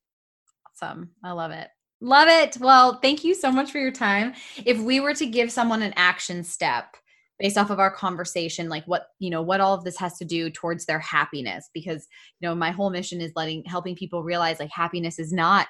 [0.83, 1.11] Awesome.
[1.23, 1.69] I love it.
[2.01, 2.57] Love it.
[2.59, 4.35] Well, thank you so much for your time.
[4.67, 6.97] If we were to give someone an action step,
[7.39, 10.25] based off of our conversation like what you know what all of this has to
[10.25, 12.07] do towards their happiness because
[12.41, 15.67] you know my whole mission is letting helping people realize like happiness is not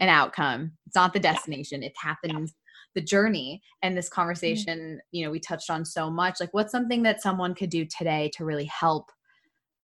[0.00, 1.88] an outcome it's not the destination yeah.
[1.88, 3.00] it happens yeah.
[3.00, 4.20] the journey and this mm-hmm.
[4.20, 4.98] conversation mm-hmm.
[5.12, 8.30] you know we touched on so much like what's something that someone could do today
[8.34, 9.10] to really help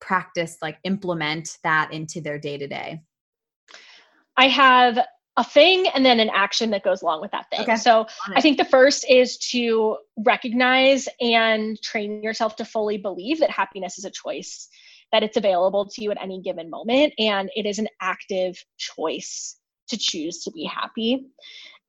[0.00, 3.02] practice like implement that into their day to day
[4.36, 4.98] i have
[5.38, 7.60] a thing and then an action that goes along with that thing.
[7.60, 7.76] Okay.
[7.76, 13.48] So I think the first is to recognize and train yourself to fully believe that
[13.48, 14.68] happiness is a choice,
[15.12, 19.56] that it's available to you at any given moment, and it is an active choice
[19.88, 21.24] to choose to be happy.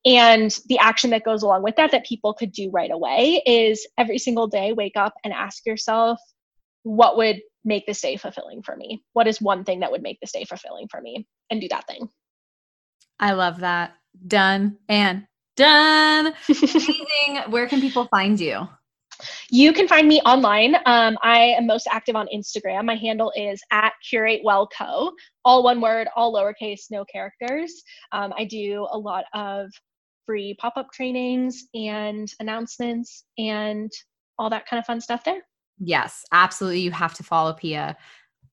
[0.06, 3.86] And the action that goes along with that, that people could do right away, is
[3.98, 6.20] every single day wake up and ask yourself,
[6.84, 9.04] what would make this day fulfilling for me?
[9.14, 11.28] What is one thing that would make this day fulfilling for me?
[11.50, 12.10] And do that thing.
[13.20, 13.96] I love that.
[14.28, 16.34] Done and done.
[16.50, 17.44] Amazing.
[17.50, 18.68] Where can people find you?
[19.50, 20.76] You can find me online.
[20.86, 22.86] Um, I am most active on Instagram.
[22.86, 25.12] My handle is at Curate Well Co.
[25.44, 27.84] All one word, all lowercase, no characters.
[28.12, 29.70] Um, I do a lot of
[30.26, 33.92] free pop up trainings and announcements and
[34.38, 35.42] all that kind of fun stuff there.
[35.80, 36.82] Yes, absolutely.
[36.82, 37.98] You have to follow Pia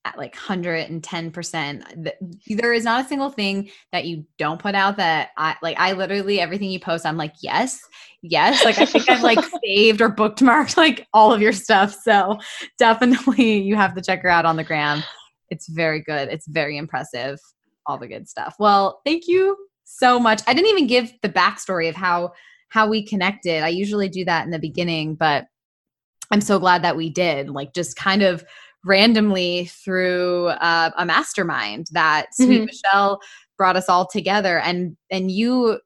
[0.07, 2.13] at like 110%.
[2.49, 5.93] There is not a single thing that you don't put out that I like I
[5.93, 7.81] literally everything you post I'm like, "Yes.
[8.23, 11.97] Yes." Like I think I've like saved or bookmarked like all of your stuff.
[12.03, 12.39] So,
[12.79, 15.03] definitely you have to check her out on the gram.
[15.51, 16.29] It's very good.
[16.29, 17.39] It's very impressive.
[17.87, 18.57] All the good stuff.
[18.59, 20.43] Well, thank you so much.
[20.47, 22.33] I didn't even give the backstory of how
[22.69, 23.63] how we connected.
[23.63, 25.47] I usually do that in the beginning, but
[26.31, 27.49] I'm so glad that we did.
[27.51, 28.45] Like just kind of
[28.87, 32.65] randomly through uh, a mastermind that Sweet mm-hmm.
[32.67, 33.21] Michelle
[33.59, 34.61] brought us all together.
[34.61, 35.81] And and you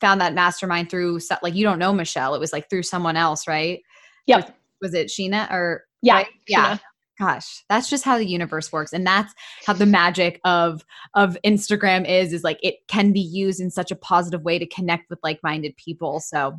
[0.00, 2.34] found that mastermind through like you don't know Michelle.
[2.34, 3.80] It was like through someone else right?
[4.26, 4.44] Yeah was,
[4.82, 6.28] was, it Sheena or yeah right?
[6.46, 6.78] yeah.
[7.18, 8.92] Gosh that's just how the universe works.
[8.92, 9.34] And that's
[9.64, 10.84] how the magic of
[11.14, 14.66] of instagram is is like it can be used in such a positive way to
[14.66, 16.20] connect with like-minded people.
[16.20, 16.52] So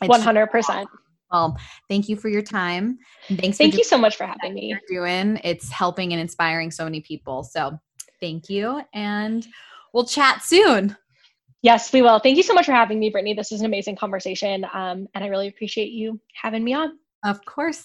[0.00, 0.86] 100%
[1.30, 1.56] well,
[1.88, 2.98] thank you for your time.
[3.28, 3.56] thanks.
[3.56, 4.68] Thank you so much for having me.
[4.68, 7.44] You're doing it's helping and inspiring so many people.
[7.44, 7.78] So
[8.20, 9.46] thank you, and
[9.92, 10.96] we'll chat soon.
[11.62, 12.18] Yes, we will.
[12.18, 13.34] Thank you so much for having me, Brittany.
[13.34, 16.98] This is an amazing conversation, um, and I really appreciate you having me on.
[17.24, 17.84] Of course.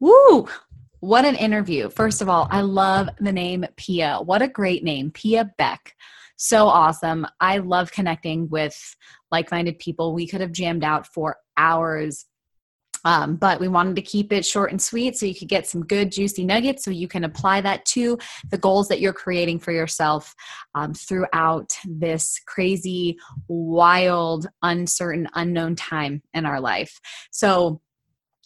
[0.00, 0.48] Woo!
[1.00, 1.90] What an interview.
[1.90, 4.18] First of all, I love the name Pia.
[4.18, 5.94] What a great name, Pia Beck
[6.38, 7.26] so awesome.
[7.40, 8.96] I love connecting with
[9.30, 10.14] like minded people.
[10.14, 12.26] We could have jammed out for hours.
[13.04, 15.84] Um, but we wanted to keep it short and sweet so you could get some
[15.84, 18.18] good, juicy nuggets so you can apply that to
[18.50, 20.34] the goals that you're creating for yourself
[20.74, 23.16] um, throughout this crazy,
[23.46, 27.00] wild, uncertain, unknown time in our life.
[27.30, 27.80] So,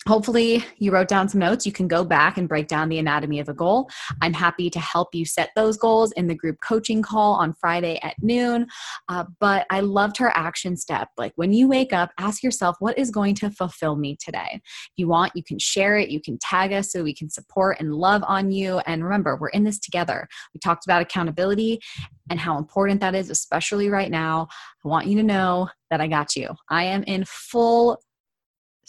[0.09, 1.65] Hopefully, you wrote down some notes.
[1.65, 3.89] You can go back and break down the anatomy of a goal.
[4.21, 8.01] I'm happy to help you set those goals in the group coaching call on Friday
[8.03, 8.67] at noon.
[9.09, 11.09] Uh, but I loved her action step.
[11.17, 14.49] Like when you wake up, ask yourself, what is going to fulfill me today?
[14.55, 17.79] If you want, you can share it, you can tag us so we can support
[17.79, 18.79] and love on you.
[18.87, 20.27] And remember, we're in this together.
[20.53, 21.81] We talked about accountability
[22.29, 24.49] and how important that is, especially right now.
[24.85, 26.49] I want you to know that I got you.
[26.69, 28.01] I am in full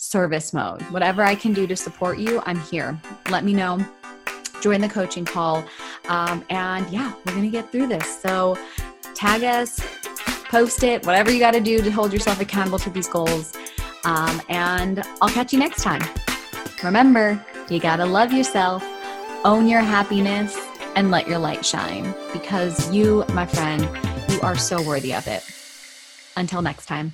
[0.04, 0.82] service mode.
[0.84, 3.00] Whatever I can do to support you, I'm here.
[3.30, 3.84] Let me know.
[4.62, 5.64] Join the coaching call.
[6.08, 8.22] Um, and yeah, we're going to get through this.
[8.22, 8.58] So
[9.16, 9.80] tag us,
[10.50, 13.56] post it, whatever you got to do to hold yourself accountable to these goals.
[14.04, 16.02] Um, and I'll catch you next time.
[16.84, 18.84] Remember, you got to love yourself,
[19.46, 20.58] own your happiness,
[20.96, 23.82] and let your light shine because you, my friend,
[24.30, 25.44] you are so worthy of it.
[26.36, 27.14] Until next time.